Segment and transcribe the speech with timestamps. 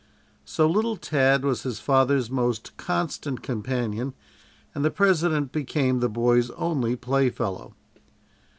[0.45, 4.15] So little Tad was his father's most constant companion
[4.73, 7.75] and the President became the boy's only playfellow.